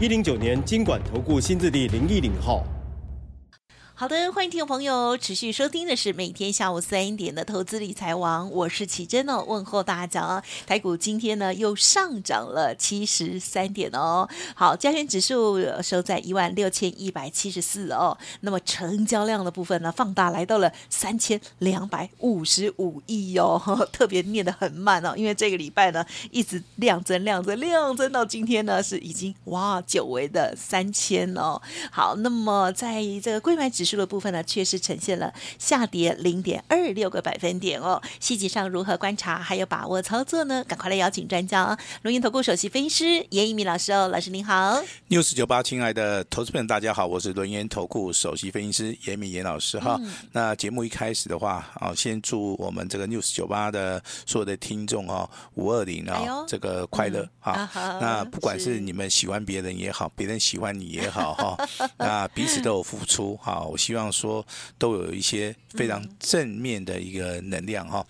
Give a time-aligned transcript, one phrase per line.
[0.00, 2.64] 一零九年金管投顾新字第零一零号。
[4.00, 10.40] 好的，欢迎听众朋友持续收听的是每天下午三点的投资理财王，我是奇珍哦，问候大家。
[10.68, 18.16] 台股今天呢又上涨了七十三点哦，好，加权指数收在一万六千一百七十四哦。
[18.42, 23.60] 那么成交量的部分呢，放大来到了三千两百五十五亿哦，
[23.92, 31.60] 特别念得很慢哦，因为这个礼拜呢一直量增量增量增到今天呢是已经哇久违的三千哦。
[31.90, 38.00] 好，那么在这个柜买指数的部分呢，确实呈现了下跌零点二六个百分点哦。
[38.20, 40.62] 细节上如何观察，还有把握操作呢？
[40.64, 44.82] 赶快来邀请专家，轮源投顾首席分析师严一民老师哦，老师您好。
[45.08, 49.96] News 九八，亲爱的投资朋友，大家好，我是轮岩投顾首席分析师严一民严老师哈。
[50.00, 57.68] 嗯、那节目一开始的话，啊，先祝我们这个 News 九八的所有的听众哦，五二零啊，这个快乐哈。
[58.00, 63.64] 那不管是你们喜欢别人也好，别人喜欢你也好哈， 那彼此都有付出哈。
[63.78, 64.44] 希望说
[64.76, 68.04] 都有一些非常正面的一个能量哈，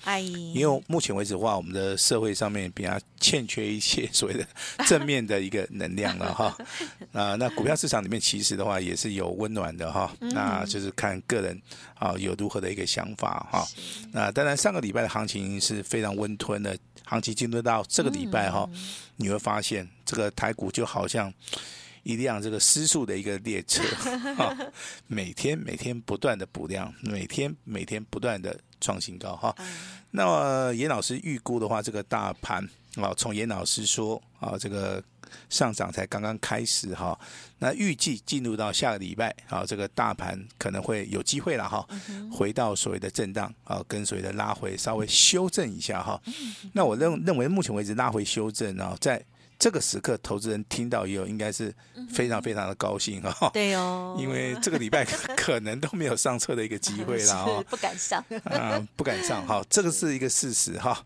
[0.54, 4.46] 因为目前为止的话，我们的社会上面比较欠缺一些 所谓的
[4.86, 6.56] 正面的一个能量了哈。
[7.12, 11.60] 啊，那股票市场里面其实的话也是有温暖的哈，那就是看个人
[11.94, 13.66] 啊有如何的一个想法哈。
[14.12, 18.68] 那当然上个礼拜的行情是非常温吞的，行情进入到这个礼拜哈，
[19.16, 21.32] 你会发现这个台股就好像。
[22.02, 23.82] 一辆这个失速的一个列车，
[24.36, 24.56] 哈，
[25.06, 29.54] 每天每天不断的补量，每天每天不断的创新高，哈。
[30.10, 35.02] 那么严老师预估的话，这个大盘啊，从严老师说啊，这个
[35.50, 37.18] 上涨才刚刚开始哈。
[37.58, 41.86] 那预计进入到下个礼拜啊，这个大盘可能会有机会了哈，
[42.32, 46.18] 回到所谓的震荡啊，跟所谓的拉回稍微修正一下哈。
[46.72, 49.22] 那我认认为目前为止拉回修正啊，在。
[49.58, 51.74] 这个时刻，投资人听到以后，应该是
[52.08, 53.50] 非常非常的高兴哈。
[53.54, 55.04] 对哦，因为这个礼拜
[55.36, 57.64] 可能都没有上车的一个机会了 哈。
[57.68, 58.24] 不敢上。
[58.44, 61.04] 啊，不敢上哈，这个是一个事实哈。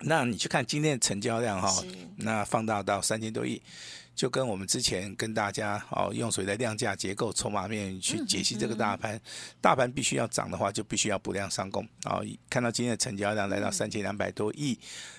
[0.00, 1.84] 那你去看今天的成交量哈，
[2.16, 3.60] 那放大到三千多亿。
[4.18, 9.18] 就跟我们之前跟大家哦，用所谓的量价结构、筹码面去解析这个大盘，
[9.60, 11.86] 大盘必须要涨的话，就必须要补量上攻。
[12.04, 12.20] 哦，
[12.50, 14.76] 看到今天的成交量来到三千两百多亿，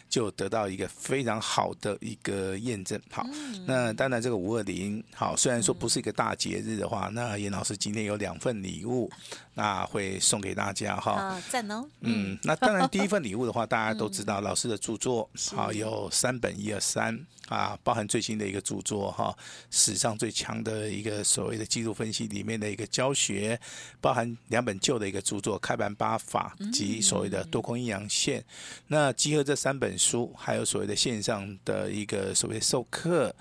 [0.09, 2.99] 就得到一个非常好的一个验证。
[3.09, 3.25] 好，
[3.65, 9.09] 那当然这个五二零，好，虽然说不是一个大节日的话，那严老师今天有两份礼物，
[9.53, 11.13] 那会送给大家哈。
[11.13, 11.87] 啊，赞哦。
[12.01, 17.17] 嗯，那当然第一份礼物的话，大家都知道 老师的著作，好，有三本一二三。
[17.49, 19.37] 啊，包含最新的一个著作说哈，
[19.69, 23.59] 史上最强的一个所谓的技术分析里面的一个教学，
[24.01, 28.43] 包含两本旧的一个著作《开盘八法》及所谓的多空阴阳线。
[28.87, 33.35] 那集合这三本书，还有所谓的线上的一个所谓授课，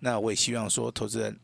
[0.00, 1.34] 那我也希望说，投资人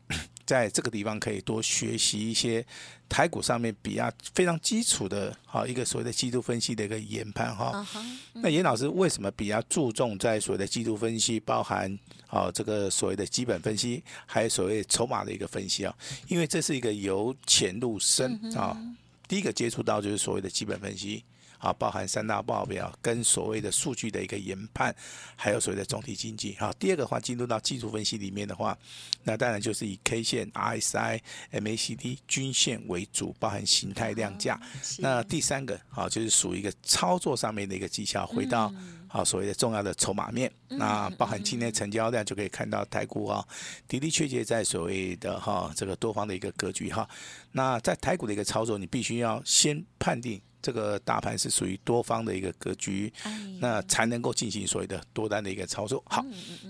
[0.47, 2.65] 在这个地方可以多学习一些。
[3.09, 7.87] 台股上面比较非常基础的，好一个所谓的技术分析的一个研判哈。
[8.33, 11.97] 那严老师为什么比较注重在所谓的技术分析，包含
[12.27, 15.95] 啊这个所谓的基本分析，还有所谓筹码的一个分析啊？
[16.27, 18.77] 因为这是一个由浅入深啊。
[19.25, 21.23] 第一个接触到就是所谓的基本分析。
[21.59, 24.95] 啊，包含三大报表跟所谓的数据的一个研判，
[25.35, 26.55] 还有所谓的总体经济。
[26.59, 28.77] 好，第二个话进入到技术分析里面的话，
[29.23, 31.19] 那当然就是以 K 线、RSI、
[31.51, 34.59] MACD 均线为主，包含形态量价。
[34.99, 38.73] 那第三个啊，就是属于一个操作上面的一个技巧，回到
[39.07, 40.51] 啊所谓的重要的筹码面。
[40.69, 43.45] 那包含今天成交量就可以看到台股啊
[43.87, 47.07] 的的确确在所谓的哈这个多方的一个格局哈。
[47.51, 50.39] 那在台股的一个操作，你必须要先判定。
[50.61, 53.11] 这个大盘是属于多方的一个格局，
[53.59, 56.03] 那才能够进行所谓的多单的一个操作。
[56.07, 56.25] 好，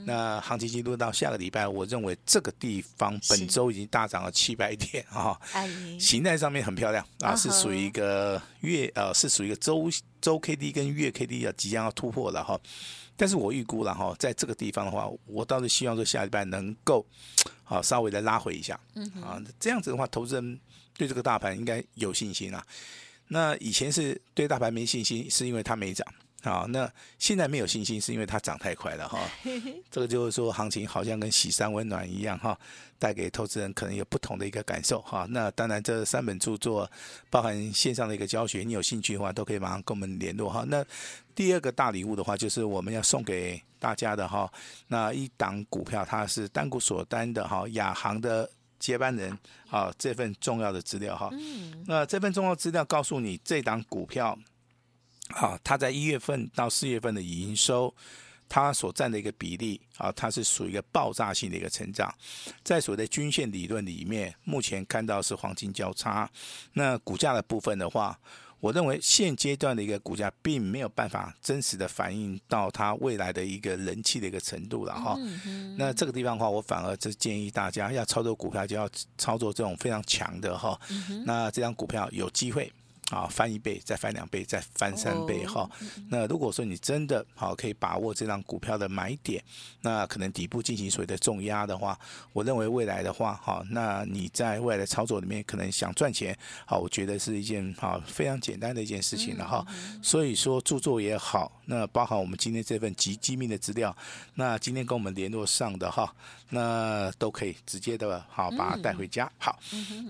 [0.06, 5.39] 那行情进入到下个礼拜，我认为这个地方本周已经大涨了七百点啊，
[6.00, 9.90] 形态上面很漂亮啊，是属于一个月呃，是属于一个周
[10.22, 12.60] 周 K D 跟月 K D 要即将要突破了哈。
[13.19, 17.04] 但是我预估了哈，在这个地方的话，我倒是希望说下礼拜能够
[17.63, 18.80] 好稍微的拉回一下，
[19.24, 20.60] 啊，这样子的话，投资人
[20.95, 22.63] 对这个大盘应该有信心啊。
[23.28, 26.08] 那以前是对大盘没信心，是因为它没涨
[26.44, 26.90] 好，那
[27.20, 29.20] 现在没有信心，是因为它涨太快了哈。
[29.92, 32.58] 这个就是说，行情好像跟喜三温暖一样哈，
[32.98, 35.28] 带给投资人可能有不同的一个感受哈。
[35.30, 36.90] 那当然，这三本著作
[37.30, 40.64] 包含线上的一个教学，你有兴趣的话，都可以马上跟我们联络哈。
[40.68, 40.86] 那
[41.36, 44.50] 第二个大礼物的话，就是我们要送给大家的哈，
[44.88, 49.38] 那一档股票，它是单股锁单的哈，亚航的接班人
[49.70, 51.30] 啊，这份重要的资料哈。
[51.86, 54.38] 那这份重要资料告诉你，这档股票。
[55.32, 57.94] 啊，它在一月份到四月份的营收，
[58.48, 62.10] 它所占的一个比例啊，它是属于一个爆炸性的一个成长。
[62.64, 66.32] 在所谓的均线理论里面，目前看到是黄金交叉。
[66.72, 68.18] 那股价的部分的话，
[68.59, 75.18] 我认为现阶段的一个股价并没有办法真实的反映到它未来的一个人气的一个程度了哈。
[75.77, 80.80] 那这个地方的话，我反而是建议大家要操作股票，就要操作这种非常强的哈。
[81.25, 82.71] 那这张股票有机会。
[83.09, 85.62] 啊，翻一倍，再翻两倍，再翻三倍哈。
[85.62, 85.69] Oh.
[86.09, 89.42] 那如果说你真的好可以把握这张股票的买点，
[89.80, 91.98] 那可能底部进行所谓的重压的话，
[92.33, 99.65] 我认为未来的话，哈，那你在未来的操作里面可能想赚钱，好，我觉得是一件好非常简单的一件事情了哈。
[100.04, 103.95] 所以说著作也好，那包含我们今天这份极机密的资料，
[104.33, 106.13] 那今天跟我们联络上的哈，
[106.50, 109.31] 那都可以直接的好把它带回家。
[109.38, 109.57] 好，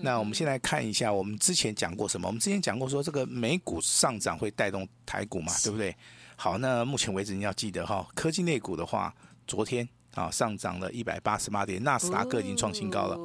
[0.02, 2.87] 那我们先来看一下我们之前讲过什么，我们之前讲过。
[2.88, 5.94] 说这个美股上涨会带动台股嘛，对不对？
[6.36, 9.14] 好，那目前为止你要记得哈，科技类股的话，
[9.46, 13.18] 昨天啊上涨了一百八十八点，纳斯达克已经创新高了，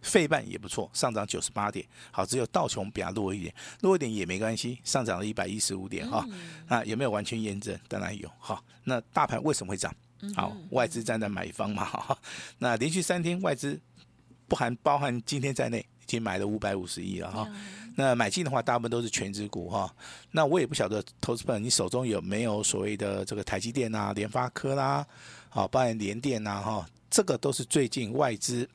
[0.00, 1.84] 费半也不错，上涨九十八点。
[2.12, 6.24] 好，只有道琼比较弱一点，弱一点也没关系，上涨了一百一十五点哈。
[6.68, 7.76] 那有没有完全验证？
[7.88, 8.30] 当然有。
[8.38, 9.92] 好，那大盘为什么会涨？
[10.36, 12.16] 好，外资站在买方嘛。
[12.58, 13.80] 那连续三天外资
[14.46, 17.48] 不含包含今天在内，已经买了五百五十亿了哈。
[17.94, 19.92] 那买进的话，大部分都是全值股哈。
[20.30, 25.06] 那我也不晓得，投资朋友你手中有没有所谓的这个台积电啊、联发科啦，
[25.48, 28.68] 好，包含联电呐哈，这个都是最近外资。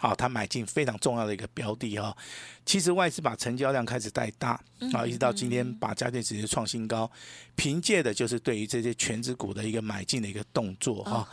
[0.00, 2.16] 好，他买进非常重要的一个标的哈。
[2.64, 4.50] 其实外资把成交量开始带大，
[4.92, 7.10] 啊，一直到今天把家电直接创新高，
[7.56, 11.28] 凭借的就是对于这些全值股的一个买进的一个动作哈。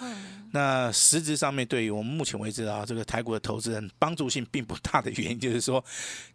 [0.51, 5.83] 那实质上面对于我们目前为止啊，这个台股的投资人帮助性并不大的原因，就是说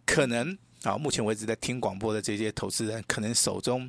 [0.05, 0.57] 可能。
[0.83, 3.87] 好，目前为止在听广播的这些投资人，可能手中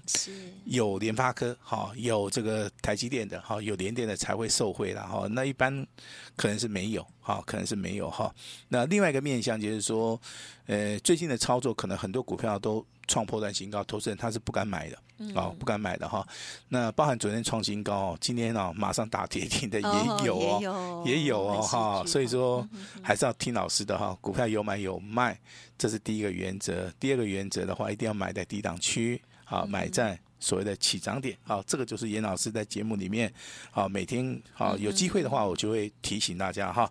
[0.67, 5.27] 有联发科，哈，有这个台积电的，哈，有联电的才会受惠了，哈。
[5.31, 5.87] 那一般
[6.37, 8.35] 可能是没有，哈，可能是没有，哈。
[8.69, 10.21] 那另外一个面向就是说，
[10.67, 14.97] 呃，最近的操作可能很多股票都创破断新高，投资人他是不敢买的。
[15.37, 16.27] 哦，不敢买的哈，
[16.69, 22.67] 那包含昨天创新高，今天哦马上打跌停的也有哦，也有哦哈，所以说
[23.01, 25.39] 还是要听老师的哈，股票有买有卖，
[25.79, 26.93] 这是第一个原则。
[26.99, 30.19] 第二个原则的话，一定要买在低档区，好买在。
[30.43, 33.33] 所谓的起涨点，好，这个就是严老师在节目里面，
[33.71, 36.91] 好，每天好有机会的话，我就会提醒大家哈。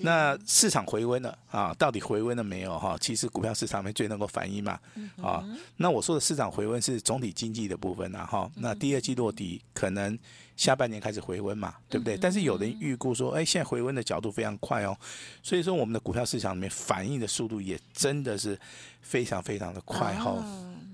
[0.00, 2.94] 那市场回温了啊，到底回温了没有哈？
[3.00, 4.78] 其实股票市场里面最能够反映嘛，
[5.22, 5.42] 啊，
[5.78, 8.50] 那我说的市场回温是总体经济的部分呐哈。
[8.56, 10.18] 那第二季落底，可能
[10.54, 12.18] 下半年开始回温嘛，对不对？
[12.18, 14.94] 但是有人预估说，哎，现在回温的角度非常快哦，
[15.42, 18.58] 所以说我们的股票市场里面反应的速度也真的是
[19.00, 20.44] 非常非常的快哈。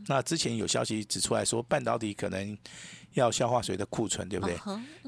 [0.09, 2.57] 那之前有消息指出来说，半导体可能
[3.13, 4.57] 要消化谁的库存，对不对？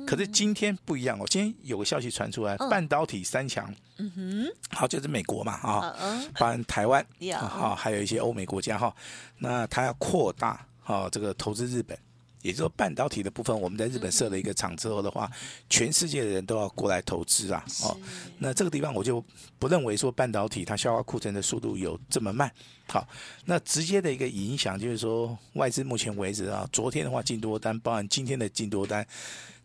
[0.07, 5.97] 可是今天不一样哦，今天有个消息传出来，半导体三强，嗯哼，好，就是美国嘛，啊，
[6.39, 7.05] 包含台湾，
[7.35, 8.95] 啊，还有一些欧美国家哈，
[9.39, 11.99] 那它要扩大啊这个投资日本。
[12.43, 15.31] 也就是说，半导体的部分，我们在日本设了一个厂之后的话，
[15.69, 17.65] 全世界的人都要过来投资啊！
[17.83, 17.97] 哦，
[18.39, 19.25] 那这个地方我就
[19.59, 22.51] 不认为说半导体它消化库存的速度有这么慢。
[22.89, 23.07] 好，
[23.45, 29.07] 那直接的一个影响就是说，外资目前为止啊，昨天的话进多单，包含今天的进多单。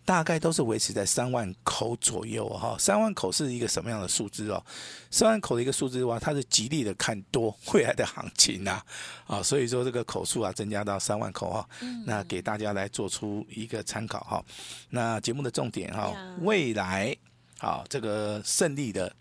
[0.06, 4.64] 大概都是维持在三万口左右哈，三万口是一个什么样的数字哦？
[5.10, 8.80] 三万口的一个数字的话，它是极力的看多未来的行情呐，
[9.26, 11.68] 啊，所以说这个口数啊增加到三万口哈，
[12.06, 14.46] 那给大家来做出一个参考哈。
[14.92, 17.18] 那节目的重点哈，未来
[17.58, 19.12] 啊这个胜利的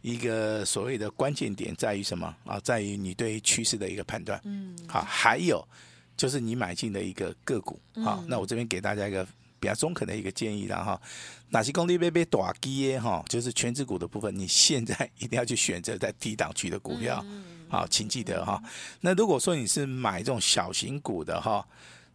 [0.00, 2.58] 一个所谓的关键点在于什么啊？
[2.60, 5.62] 在于你对于趋势的一个判断，嗯，好，还有
[6.16, 9.28] 就是你买进的一个个股，好，那我这边给大家一个。
[9.62, 11.00] 比较中肯的一个建议了哈，
[11.50, 13.24] 哪些工地被被打击耶哈？
[13.28, 17.24] 就是全值股的部分，你现在一定要去选择在低档区的股票，
[17.68, 18.60] 好，请记得哈。
[19.02, 21.64] 那如果说你是买这种小型股的哈，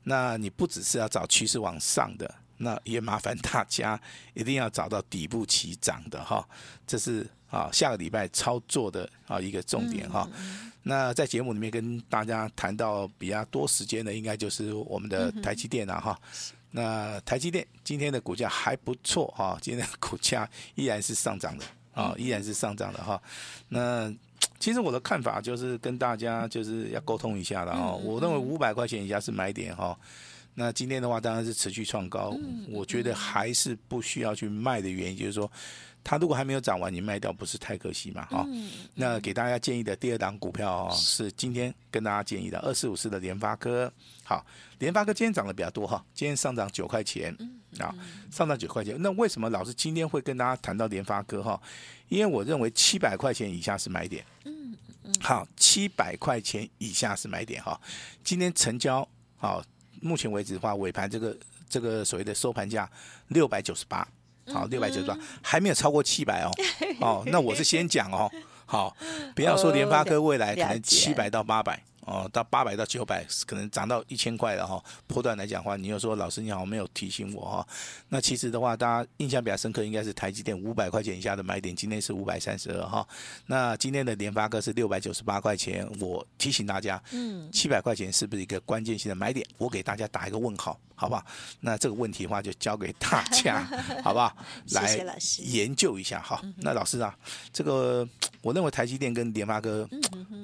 [0.04, 3.98] 那你不只是要找趋势往上的，那也麻烦大家
[4.34, 6.46] 一定要找到底部起涨的哈，
[6.86, 10.30] 这是啊下个礼拜操作的啊一个重点哈。
[10.84, 16.20] 那在节目里面跟大家谈到比较多时间的，应该就是我们的台积电了哈。
[16.78, 23.20] 那台积电今天的股价还不错哈，今天的股价依然是上涨的啊，依然是上涨的哈。
[23.68, 24.14] 那
[24.60, 27.92] 其实我的看法就是跟大家就是要沟通一下的哈。
[27.94, 29.98] 我认为五百块钱以下是买点哈。
[30.54, 32.38] 那今天的话当然是持续创高，
[32.70, 35.52] 我觉得还是不需要去卖的原因就是说。
[36.10, 38.26] 它如果还没有涨完，你卖掉不是太可惜嘛？
[38.28, 43.92] 哈、嗯，那给大家建议的第二档股票哦，是今天跟大家建议的二四五四的联发科。
[44.24, 44.46] 好，
[44.80, 47.36] 联发科今天涨的比较多哈，今天上涨九块钱
[47.80, 47.94] 啊，
[48.32, 48.96] 上涨九块钱。
[49.00, 51.62] 那为什么老师今天会跟大家谈到联发科哈？
[52.08, 54.26] 因为我认为七百块钱以下是买点。
[54.46, 55.14] 嗯嗯。
[55.20, 57.78] 好，七百块钱以下是买点哈。
[58.24, 59.62] 今天成交好，
[60.02, 61.38] 目前为止的话，尾盘这个
[61.68, 62.90] 这个所谓的收盘价
[63.28, 64.08] 六百九十八。
[64.54, 66.52] 好，六百九十八，还没有超过七百哦。
[67.02, 68.30] 哦，那我是先讲哦。
[68.66, 68.96] 好，
[69.36, 71.82] 不要说联发科未来可能七百到八百。
[72.08, 74.82] 哦，到八百到九百，可能涨到一千块了哈。
[75.08, 77.68] 波段来讲的话，你又说老师你好没有提醒我哈。
[78.08, 83.06] 那其实的话，大家印象比较深刻，应该是台积电五百块钱以下的买点，今天是五百三十二哈。
[83.46, 89.46] 那今天的联发科是六百九十八块钱，我提醒大家，嗯，七百块钱是不是一个关键性的买点？
[89.58, 91.26] 我给大家打一个问号，好不好？
[91.60, 93.66] 那这个问题的话就交给大家，
[94.02, 94.34] 好不好？
[94.72, 94.98] 来
[95.40, 96.42] 研究一下哈。
[96.56, 97.14] 那老师啊，
[97.52, 98.08] 这个
[98.42, 99.86] 我认为台积电跟联发科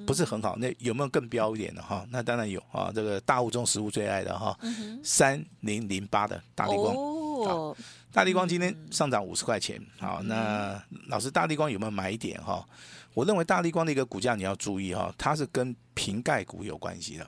[0.05, 1.52] 不是很好，那有没有更标？
[1.55, 4.57] 点的哈，那当然有啊，这个大户中食物最爱的哈，
[5.03, 7.77] 三零零八的大地光，哦，
[8.11, 12.67] 大地光今天上涨五十块钱，好，那老师大地光有没有买点哈？
[13.13, 17.27] 我认为大地光的一个股价你要注意哈，它是跟瓶盖股有关系的，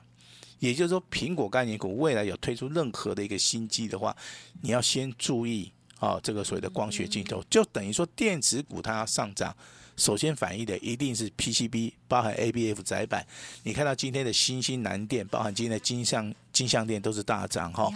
[0.58, 4.16] 也就是说苹果概念股未来有推出任何的一个新机的话，
[4.62, 9.56] 你要先注意啊，这个所谓的光学镜头，就等于说电子股它要上涨。
[9.96, 13.26] 首先反映的一定是 PCB，包含 ABF 窄板。
[13.62, 17.90] 你看到今天的新兴南电，包含今天的金像金像电都是大涨哈。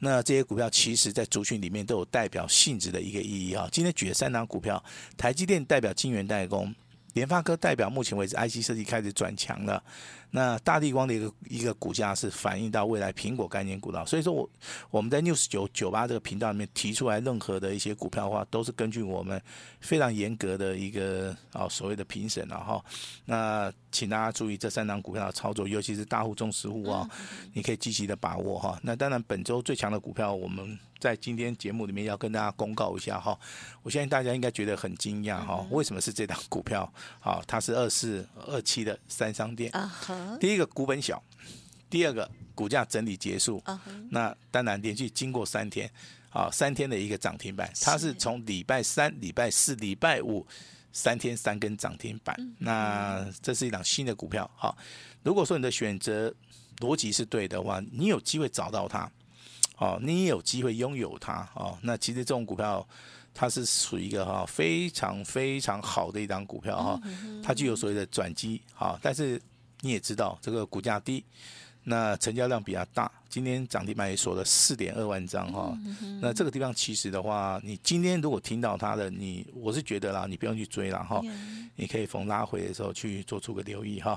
[0.00, 3.68] 那这些股票其实在族群里面都有代表性质的一个意义哈。
[3.70, 4.82] 今天举了三档股票，
[5.16, 6.74] 台积电代表晶圆代工，
[7.12, 9.82] 联发科代表目前为止 IC 设计开始转强了。
[10.36, 14.50] 那大地光的一个一个股价是反映到未来苹果概念股的，所以说我
[14.90, 19.40] 我们在 News 九九八这个频道里面提出来任何的一些股票的话，都是根据我们
[19.80, 22.84] 非常严格的一个啊所谓的评审了哈。
[23.24, 27.08] 那请大家注意这三档股票的操作，尤其是大户中实户啊，
[27.52, 28.76] 你可以积极的把握哈。
[28.82, 33.38] 那当然本周最强的股票，我们在今天节目里面要跟大家公告一下哈。
[33.84, 36.92] 我相信大家应该觉得很惊讶哈，为什么是这档股票？
[37.20, 39.54] 好，它是二四二七的三商
[40.30, 40.38] 电。
[40.38, 41.22] 第一个股本小，
[41.88, 43.78] 第二个股价整理结束，uh.
[44.10, 45.90] 那当然连续经过三天，
[46.30, 50.46] 啊三天的一个涨停板，它是从礼拜三、礼拜四、礼拜五
[50.92, 54.76] 三天三根涨停板，嗯、那这是一档新的股票，好，
[55.22, 56.32] 如果说你的选择
[56.78, 59.10] 逻辑是对的话，你有机会找到它，
[59.78, 62.86] 哦，你也有机会拥有它，哦，那其实这种股票
[63.32, 67.00] 它是属于一个哈非常非常好的一档股票哈，
[67.42, 69.40] 它具有所谓的转机，好，但是。
[69.84, 71.22] 你也知道这个股价低，
[71.82, 75.76] 那成交量比较大，今天涨停板也锁了四点二万张哈。
[76.20, 81.20] 那这个地方其实的话，你今天如果听到它的，你我是觉得啦，你不用去追了哈，
[81.74, 84.16] 你可以逢拉回的时候去做出个留意哈。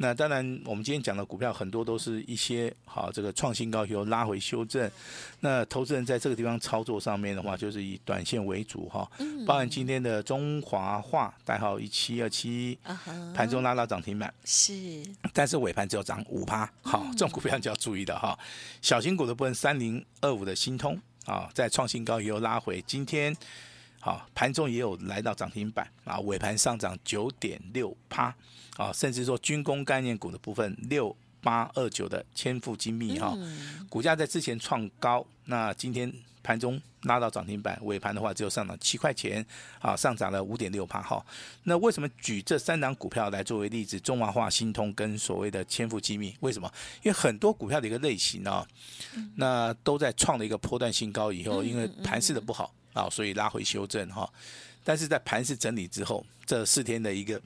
[0.00, 4.88] 那当然，我们今天讲的股票很多都是一些好这个创新高以后拉回修正。
[5.40, 9.08] 那投资人在这个地方操作上面的话，就是以短线为主哈。
[9.44, 12.78] 包含今天的中华化代号一七二七，
[13.34, 16.70] 盘中拉到涨停板是，但是尾盘只有涨五趴。
[16.82, 18.38] 好，这种股票就要注意的哈。
[18.82, 23.36] 小型股的部分，三零二五的新通啊，在创新高也有拉回，今天
[24.00, 28.34] 好盘中也有来到涨停板啊，尾盘上涨九点六趴。
[28.76, 33.36] 啊，甚至说军工概念股的部分，六八二九的千富精密哈，
[33.88, 36.08] 股价在之前创高，那今天
[36.48, 39.44] 盘中拉到涨停板，尾盘的话只有上涨七块钱，
[39.80, 41.22] 啊，上涨了五点六趴哈。
[41.64, 44.00] 那为什么举这三档股票来作为例子？
[44.00, 46.72] 中华化、新通跟所谓的千富机密，为什么？
[47.02, 48.66] 因为很多股票的一个类型啊，
[49.36, 54.26] 那都在创了一个波段新高以后，因为盘势的不好啊，所以拉回修正哈。
[54.82, 57.38] 但是在盘势整理之后，这四天的一个。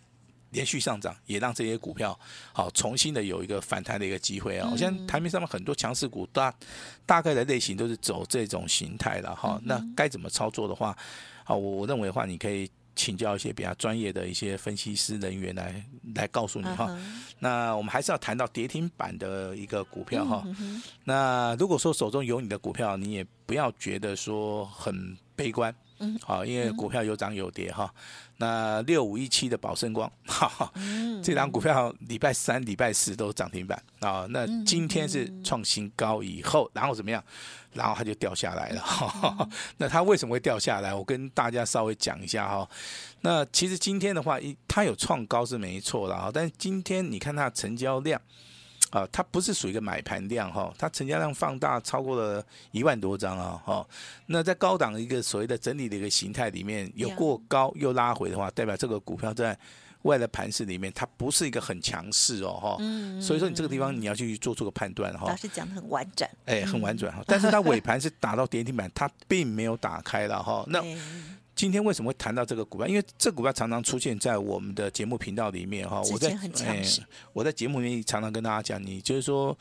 [0.52, 2.18] 连续上涨，也让这些股票
[2.52, 4.68] 好重新的有一个反弹的一个机会啊！
[4.70, 6.54] 我现在台面上面很多强势股，大
[7.04, 9.60] 大概的类型都是走这种形态了哈。
[9.64, 10.96] 那该怎么操作的话，
[11.44, 15.82] 好，我我认为的话，你可以请教一些比较专业的一些分析师人员来
[16.14, 16.94] 来告诉你哈。
[17.38, 20.46] 那我们还是要谈到跌停板的一个股票哈。
[21.04, 25.74] 那如果说手中有你的股票，你也不要觉得说很悲观。
[25.98, 27.92] 嗯，好，因为股票有涨有跌哈。
[28.42, 30.72] 那六五一七的宝盛光，哈哈，
[31.22, 34.26] 这档股票礼拜三、礼拜四都涨停板啊。
[34.30, 37.22] 那今天是创新高以后，然后怎么样？
[37.72, 39.48] 然后它就掉下来了。
[39.76, 40.92] 那它为什么会掉下来？
[40.92, 42.68] 我跟大家稍微讲一下哈。
[43.20, 48.20] 那其实今天的话，一它有创高是没错的哈，但是今天你看它的成交量。
[48.92, 53.84] 啊，它不是属于一个买盘量哈，它成交量放大超过了一万多张啊哈。
[54.26, 59.58] 那在高档的一个所谓的整理的一个形态里面，有过高又拉回的话，代表这个股票在
[60.02, 62.76] 外的盘势里面，它不是一个很强势哦哈。
[62.80, 63.20] 嗯。
[63.20, 65.26] 所以说你这个地方你要去做出个判断哈。
[65.28, 66.30] 老师讲的很婉转。
[66.44, 70.64] 哎，很婉转哈，但是它尾盘是打到跌停板，它并没有打开了哈。
[70.68, 70.84] 那。
[71.62, 72.88] 今天为什么会谈到这个股票？
[72.88, 76.02] 因为这股票常常出现在我们的节目频道里面哈。
[76.10, 76.82] 我在哎，
[77.32, 79.56] 我在节目里面常常跟大家讲，你就是说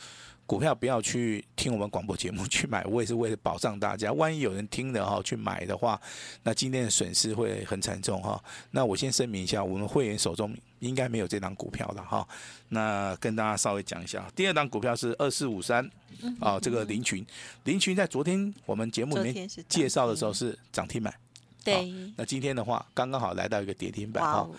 [0.47, 4.11] 股票不要去听我们广播节目去买，我也是为了保障大家。
[4.13, 6.01] 万一有人听了哈去买的话，
[6.41, 8.43] 那今天的损失会很惨重哈。
[8.71, 12.27] 那我先声明一下，我们会员手中应该没有这档股票了哈。
[12.69, 15.87] 那跟大家稍微讲一下，第二档股票是二四五三
[16.39, 17.23] 啊，这个林群，
[17.65, 21.13] 林群在昨天我们节目里面介绍的时候是涨停板。
[21.63, 24.49] 对，那今天的话，刚刚好来到一个跌停板哈，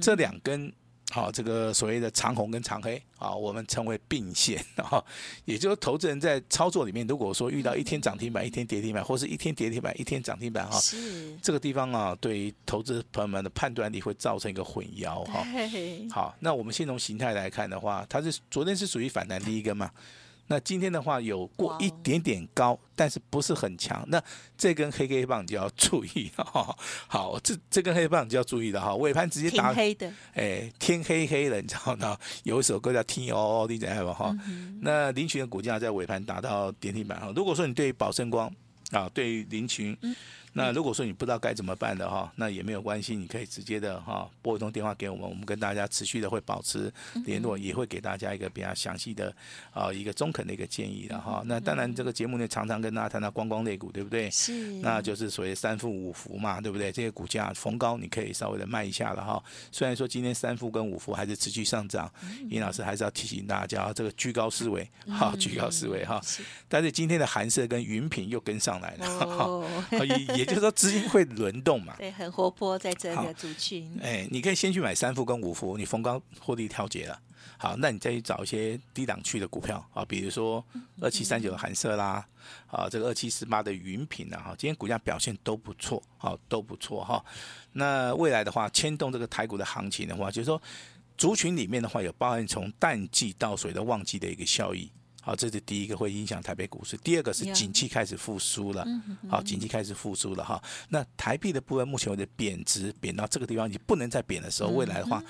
[0.00, 0.72] 这两根
[1.10, 5.02] 好，这个所谓的长红跟长黑啊，我们称为并线啊，
[5.44, 15.44] 也就是投资人在操作里面，如果说遇到一天涨停板，一天跌停板，或是一天跌停板，一天涨停板哈，是这个地方啊，对于投资朋友们的判断力会造成一个混淆哈。
[16.14, 19.90] 好，那我们先从形态来看的话，它是昨天是属于反弹第一根嘛。
[20.50, 24.04] 那今天的话有过一点点高，但是不是很强。
[24.08, 24.20] 那
[24.58, 26.76] 这根黑黑棒就要注意哈。
[27.06, 28.92] 好，这这根黑棒就要注意了哈。
[28.96, 32.18] 尾盘直接打黑的，哎，天黑黑了，你知道吗？
[32.42, 34.12] 有一首歌叫《听哦哦》，你知道吗？
[34.12, 34.36] 哈。
[34.80, 37.32] 那林群的股价在尾盘达到跌停板哈。
[37.36, 38.52] 如果说你对于宝盛光
[38.90, 39.96] 啊，对于凌群。
[40.52, 46.92] 那如果说你不知道该怎么办的哈，那也没有关系，你可以直接的哈拨一通电话给我们，我们跟大家持续的会保持
[47.24, 49.32] 联络，也会给大家一个比较详细的
[49.72, 51.40] 啊一个中肯的一个建议的哈。
[51.46, 54.28] 那当然这个节目呢常常跟大家谈到光光类股，对不对？
[54.32, 54.52] 是。
[54.80, 56.90] 那就是所谓三副五福嘛，对不对？
[56.90, 59.40] 这些股价逢高你可以稍微的卖一下了哈。
[59.70, 62.12] 虽然说今天三副跟五福还是持续上涨，
[62.48, 66.20] 尹老师还是要提醒大家这个居高思维，好居高思维哈。
[66.68, 69.64] 但是今天的寒舍跟云品又跟上来了哈，
[70.36, 70.39] 也。
[70.40, 71.94] 也就是说，资金会轮动嘛？
[72.00, 73.98] 对，很活泼在这个族群。
[74.02, 77.20] 哎，你可以先去买三富跟五福，你逢高获利调节了。
[77.58, 80.64] 好，那你再去找一些低档区的股票啊，比如说
[81.00, 82.26] 二七三九的寒舍啦，
[82.68, 87.22] 啊，这个二七四八的云品啊，哈，今天股价表现都不错，好，都不错哈。
[87.72, 90.60] 那未来的话，牵动这个台股的行情的话，就是说
[91.18, 94.90] 族群里面的话，有包含从淡季到水的旺季的一个效益。
[95.30, 96.96] 好，这是第一个会影响台北股市。
[96.96, 98.84] 第二个是景气开始复苏了，
[99.28, 100.60] 好，景气开始复苏了哈。
[100.88, 105.22] 那台币的部分目前为止贬值，贬到这个地方，你不能再贬的时候，未来的话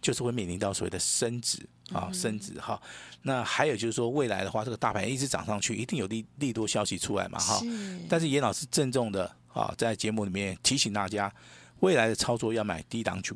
[0.00, 1.58] 就是会面临到所谓的升值
[1.90, 2.80] 啊，升值哈。
[3.22, 7.60] 那还有就是说，未来的话，这个大盘一直涨上去，一定有利利多消息出来嘛哈。
[8.08, 11.34] 但是严老师郑重的啊，在节目里面提醒大家，
[11.80, 13.34] 未来的操作要买低档低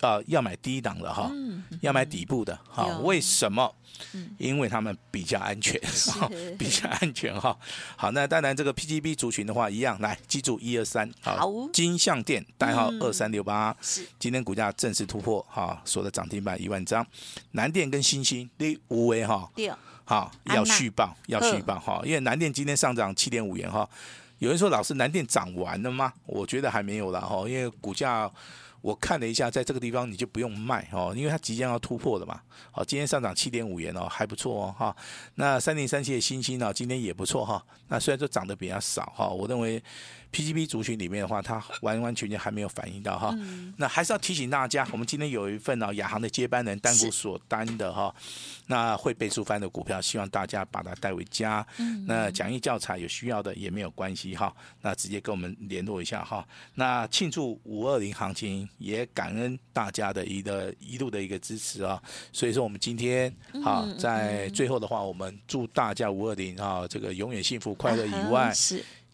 [0.00, 1.30] 啊，要买低档的哈，
[1.80, 2.98] 要买底部的哈。
[3.02, 3.74] 为什么？
[4.38, 5.80] 因为他们比较安全，
[6.58, 7.56] 比较安全哈。
[7.96, 11.08] 好，那当然这个 PGB 族群的话，一样来记住一二三。
[11.22, 17.06] 好，金象店代号二三六八，是今天股价正式突破哈，锁的涨停板一万张。
[17.52, 19.48] 南电跟星星第五位哈，
[20.04, 23.88] 好要续报，要续报哈，因为南电今天上涨七点五元哈。
[24.40, 26.12] 有人说老师南电涨完了吗？
[26.26, 28.30] 我觉得还没有了哈，因为股价。
[28.84, 32.38] 我看了一下，在这个地方你就不用卖哦，因为它即将要突破了嘛。
[32.70, 34.94] 好，今天上涨七点五元哦，还不错哦哈。
[35.36, 37.64] 那三零三七的新星呢，今天也不错哈。
[37.88, 39.82] 那虽然说涨得比较少哈，我认为。
[40.34, 43.32] PGB 族群里面的话，它完完全全还没有反应到哈。
[43.76, 48.12] 那还是要提醒大家，我们今天有一份呢亚航的接班人单股所单的哈，
[48.66, 51.64] 那会背书翻的股票，希望大家把它带回家。
[52.06, 56.44] 那讲义教材有需要的也没有关系哈，那直接跟我们联络一下哈。
[56.74, 62.02] 那庆祝五二零行情，也感恩大家的一个一路的一个支持啊。
[62.32, 68.52] 所以说我们今天好在最后的话，我们祝大家五二零啊这个永远幸福快乐以外。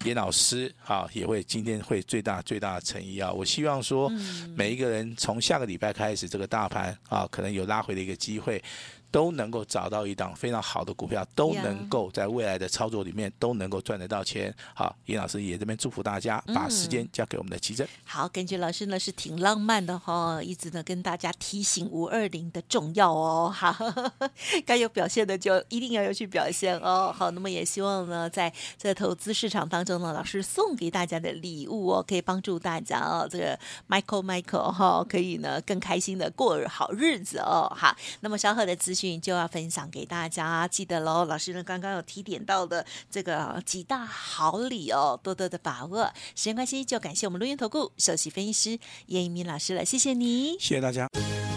[0.04, 3.30] 严老师啊，也会今天会最大最大的诚意啊！
[3.30, 4.10] 我希望说，
[4.56, 8.62] 每一个人从下个礼拜开始，这个大盘啊，可能有拉回的一个机会。
[9.11, 14.55] 都能够找到一档非常好的股票，都能够在未来的操作里面都能够赚得到钱。
[14.75, 17.87] 好，严老师也这边祝福大家，把时间交给我们的琦蓁。
[18.05, 23.51] 好，根据老师呢是挺浪漫的哈，一直呢跟大家提醒五二零的重要哦。
[23.55, 23.75] 好，
[24.64, 27.12] 该有表现的就一定要有去表现哦。
[27.16, 37.70] 好，那么也希望呢，在这投资市场当中呢，老师送给大家的礼物哦，可以帮助大家哦，这个 Michael Michael 哈，可以呢更开心的过好日子哦。
[37.77, 41.24] 好，那么稍后的资讯就要分享给大家，记得喽。
[41.24, 46.04] 老师呢刚刚有提点到的这个几大好礼哦，多多的把握。
[46.36, 51.08] 时间关系，就感谢我们录音投顾首席分析师叶一鸣老师了，谢谢你，谢谢大家。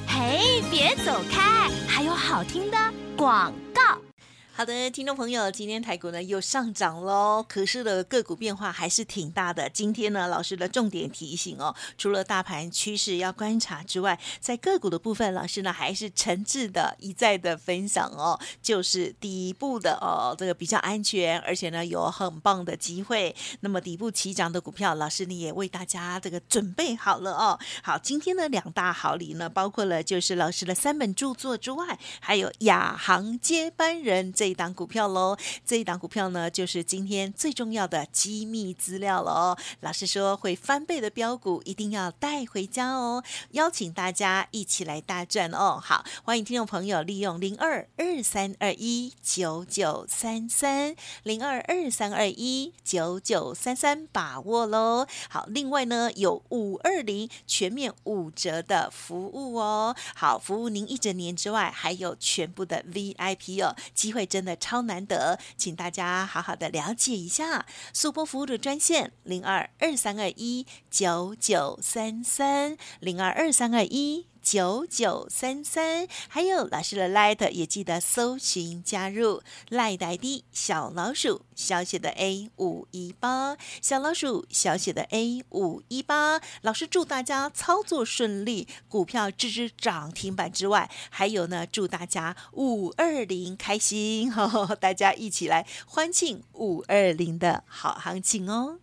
[0.08, 2.77] 嘿，别走开，还有好听的
[3.17, 3.92] 广告。
[4.56, 9.68] 好的，听众朋友，今天台股呢又上涨喽，可是的个股变化还是挺大的。
[9.68, 23.36] 今天呢，老师的重点提醒哦，除了大盘趋势要观察之外，在个股的部分，老师呢还是诚挚的一再的分享哦，就是底部的哦，这个比较安全，而且呢有很棒的机会。
[23.62, 27.60] 那么底部起涨的股票，老师呢也为大家这个准备好了哦。
[27.82, 34.32] 好，今天的两大好礼呢，包括了就是老师的三本著作之外，还有亚航接班人。
[34.43, 39.58] 这一档股票喽，这一档股票呢，就是今天最重要的机密资料了哦。
[39.79, 43.23] 老师说会翻倍的标股，一定要带回家哦。
[43.51, 45.79] 邀请大家一起来大赚哦。
[45.82, 55.08] 好，欢迎听众朋友利用零二二三二一九九三三零二二三二一九九三三把握喽。
[55.29, 59.95] 好，另外呢有五二零全面五折的服务哦。
[60.13, 64.27] 好，服务您一整年之外，还有全部的 VIP 哦，机会。
[64.34, 67.67] 真的超难得，请大家好好的了解一下。
[67.93, 79.41] 速播服务的专线零二二三二一九九三三零二二三二一九九三三，还有老师的 Light 也记得搜寻加入。
[79.69, 83.58] Light ID 小老鼠小写的 A 五一八。
[83.82, 98.83] 小老鼠小写的 A 五一八，老师祝大家操作顺利，股票支支涨停板之外，还有呢，祝大家五二零开心，呵呵，大家一起来欢庆五二零的好行情哦。